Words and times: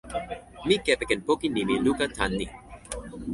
mi 0.67 0.75
kepeken 0.83 1.19
poki 1.25 1.47
nimi 1.49 1.75
luka 1.85 2.05
tan 2.15 2.31
ni. 2.37 2.45